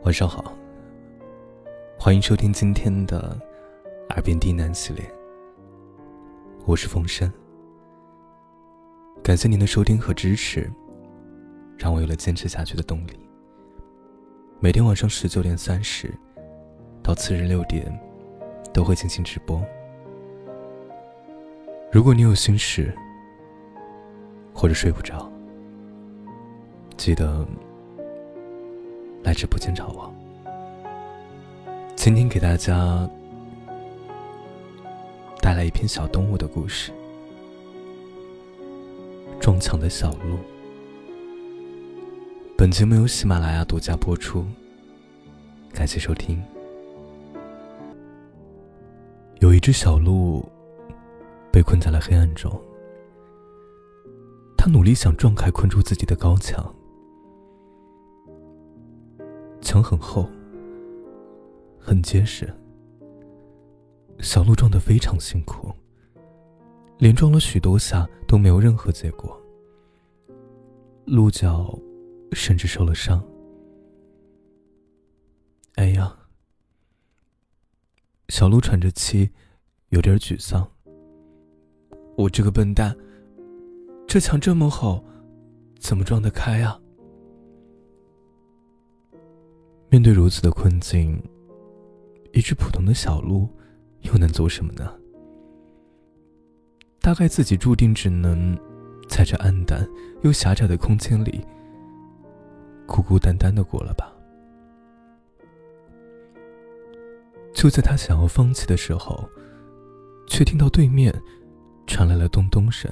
[0.00, 0.52] 晚上好，
[1.96, 3.38] 欢迎收听今天的
[4.14, 5.08] 《耳边低喃》系列，
[6.66, 7.32] 我是风声。
[9.22, 10.68] 感谢您的收听和支持，
[11.78, 13.16] 让我有了坚持下去的动力。
[14.58, 16.12] 每天晚上十九点三十
[17.00, 17.96] 到次日六点
[18.74, 19.64] 都会进行直播。
[21.92, 22.92] 如果你有心事
[24.52, 25.30] 或者睡不着，
[26.96, 27.46] 记得。
[29.22, 30.12] 来直播间找我。
[31.94, 33.08] 今天给大家
[35.40, 36.92] 带来一篇小动物的故事——
[39.40, 40.36] 撞墙的小鹿。
[42.56, 44.44] 本节目由喜马拉雅独家播出，
[45.72, 46.42] 感谢收听。
[49.40, 50.44] 有一只小鹿
[51.52, 52.60] 被困在了黑暗中，
[54.56, 56.74] 它努力想撞开困住自己的高墙。
[59.72, 60.28] 墙很厚，
[61.78, 62.46] 很结实。
[64.18, 65.72] 小鹿撞得非常辛苦，
[66.98, 69.34] 连撞了许多下都没有任何结果。
[71.06, 71.74] 鹿角
[72.32, 73.24] 甚至受了伤。
[75.76, 76.14] 哎呀！
[78.28, 79.30] 小鹿喘着气，
[79.88, 80.70] 有点沮丧。
[82.18, 82.94] 我这个笨蛋，
[84.06, 85.02] 这墙这么厚，
[85.80, 86.78] 怎么撞得开呀？
[89.92, 91.22] 面对如此的困境，
[92.32, 93.46] 一只普通的小鹿
[94.00, 94.90] 又能做什么呢？
[96.98, 98.58] 大概自己注定只能
[99.06, 99.86] 在这暗淡
[100.22, 101.46] 又狭窄的空间里
[102.86, 104.10] 孤孤单单的过了吧。
[107.52, 109.28] 就在他想要放弃的时候，
[110.26, 111.14] 却听到对面
[111.86, 112.90] 传来了咚咚声。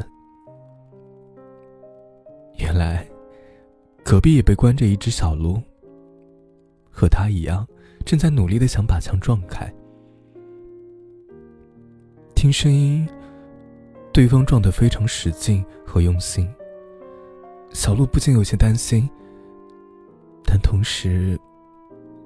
[2.59, 3.09] 原来，
[4.05, 5.59] 隔壁也被关着一只小鹿。
[7.01, 7.67] 和他一样，
[8.05, 9.73] 正在努力的想把墙撞开。
[12.35, 13.09] 听声音，
[14.13, 16.47] 对方撞得非常使劲和用心。
[17.71, 19.09] 小鹿不禁有些担心，
[20.45, 21.41] 但同时，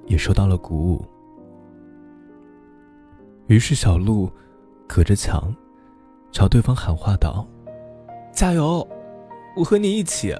[0.07, 1.05] 也受到了鼓舞。
[3.47, 4.29] 于是，小鹿
[4.85, 5.55] 隔着墙，
[6.33, 7.47] 朝对方喊话道
[8.35, 8.85] ：“加油，
[9.55, 10.35] 我和你一起。”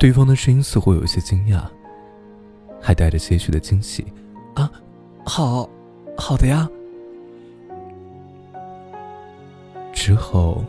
[0.00, 1.64] 对方的声音似乎有些惊讶。
[2.84, 4.04] 还带着些许的惊喜，
[4.52, 4.70] 啊，
[5.24, 5.66] 好，
[6.18, 6.68] 好的呀。
[9.94, 10.62] 之后，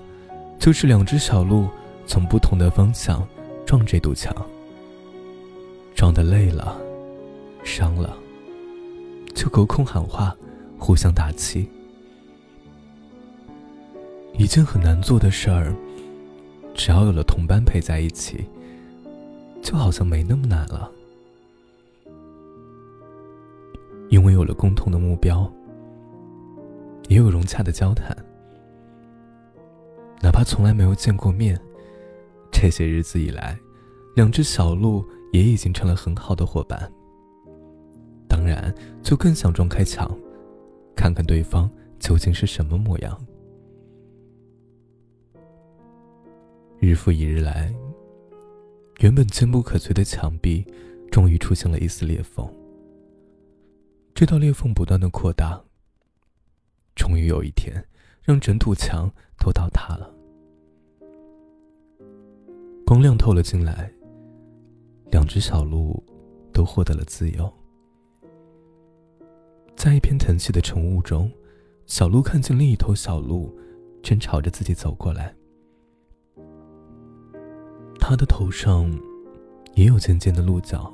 [0.58, 1.68] 就是两只小鹿
[2.08, 3.28] 从不同的方向
[3.66, 4.34] 撞这堵墙，
[5.94, 6.78] 撞得累了，
[7.66, 8.18] 伤了，
[9.34, 10.34] 就隔空喊话，
[10.80, 11.70] 互相打气。
[14.38, 15.76] 一件很难做的事儿，
[16.74, 18.46] 只要有了同伴陪在一起，
[19.62, 20.90] 就好像没那么难了。
[24.10, 25.52] 因为有了共同的目标，
[27.08, 28.16] 也有融洽的交谈，
[30.22, 31.60] 哪怕从来没有见过面，
[32.52, 33.58] 这些日子以来，
[34.16, 36.92] 两只小鹿也已经成了很好的伙伴。
[38.28, 40.10] 当然，就更想撞开墙，
[40.96, 41.70] 看看对方
[42.00, 43.18] 究竟是什么模样。
[46.80, 47.74] 日复一日来，
[49.00, 50.66] 原本坚不可摧的墙壁，
[51.10, 52.48] 终于出现了一丝裂缝。
[54.16, 55.62] 这道裂缝不断的扩大，
[56.96, 57.86] 终于有一天，
[58.24, 60.10] 让整堵墙都倒塌了。
[62.88, 63.92] 光亮透了进来，
[65.12, 66.02] 两只小鹿
[66.54, 67.54] 都获得了自由。
[69.76, 71.30] 在一片腾起的晨雾中，
[71.86, 73.54] 小鹿看见另一头小鹿
[74.02, 75.36] 正朝着自己走过来，
[78.00, 78.90] 它的头上
[79.74, 80.90] 也有尖尖的鹿角，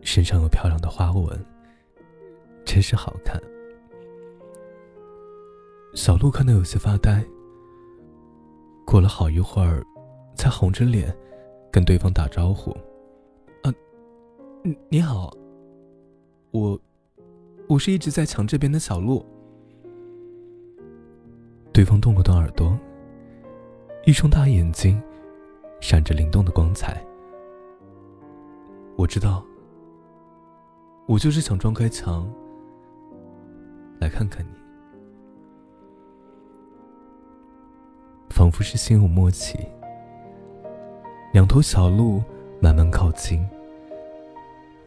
[0.00, 1.40] 身上有漂亮的花纹。
[2.72, 3.38] 真是好看。
[5.92, 7.22] 小鹿看得有些发呆。
[8.86, 9.84] 过了好一会儿，
[10.34, 11.14] 才红着脸
[11.70, 12.70] 跟对方打招呼
[13.62, 13.68] ：“啊，
[14.88, 15.30] 你好，
[16.50, 16.80] 我，
[17.68, 19.22] 我是一直在墙这边的小鹿。”
[21.74, 22.74] 对方动了动耳朵，
[24.06, 24.98] 一双大眼睛
[25.78, 27.04] 闪着灵动的光彩。
[28.96, 29.44] 我知道，
[31.06, 32.26] 我就是想撞开墙。
[34.02, 34.50] 来看看你，
[38.30, 39.56] 仿佛是心有默契。
[41.32, 42.20] 两头小鹿
[42.60, 43.48] 慢慢靠近，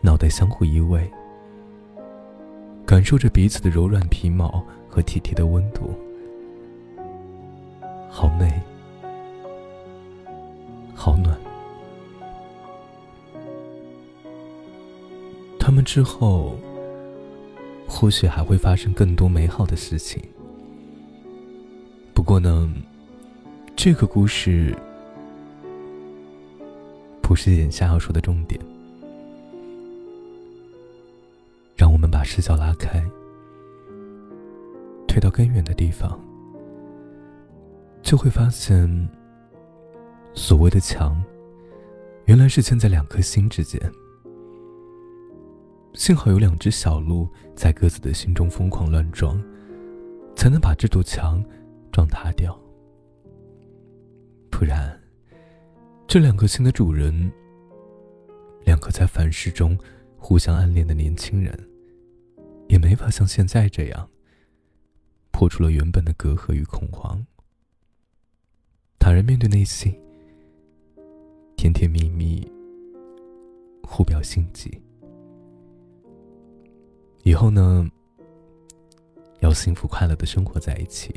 [0.02, 1.10] 脑袋相互依偎，
[2.86, 5.96] 感受着彼此的柔软皮毛和体贴的温度，
[8.10, 8.62] 好美，
[10.94, 11.40] 好暖。
[15.58, 16.58] 他们之后，
[17.96, 20.22] 或许还会发生更多美好的事情。
[22.14, 22.70] 不过呢，
[23.74, 24.78] 这个故事
[27.22, 28.60] 不是眼下要说的重点。
[31.78, 33.02] 让我们把视角拉开，
[35.08, 36.20] 推到更远的地方，
[38.02, 39.10] 就会发现，
[40.34, 41.24] 所谓的墙，
[42.26, 43.82] 原来是建在两颗心之间。
[45.96, 49.42] 幸好有两只小鹿在各自的心中疯狂乱撞，
[50.36, 51.44] 才能把这堵墙
[51.92, 52.58] 撞塌掉。
[54.52, 55.02] 不然，
[56.08, 57.32] 这两颗心的主人，
[58.66, 59.78] 两个在凡事中。
[60.18, 61.56] 互相暗恋的年轻人，
[62.68, 64.10] 也没法像现在这样
[65.30, 67.24] 破除了原本的隔阂与恐慌，
[68.98, 69.96] 坦然面对内心，
[71.56, 72.52] 甜甜蜜蜜，
[73.84, 74.82] 互表心迹。
[77.26, 77.90] 以后呢，
[79.40, 81.12] 要幸福快乐的生活在一起，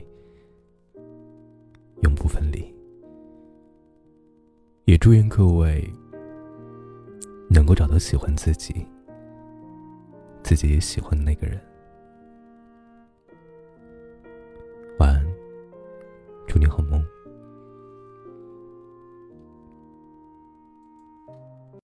[2.03, 2.75] 永不分离。
[4.87, 5.87] 也祝愿各位
[7.51, 8.87] 能够找到喜欢自己。
[10.43, 11.61] 自己也喜欢的那个人。
[14.99, 15.23] 晚安，
[16.47, 16.88] 祝你好梦。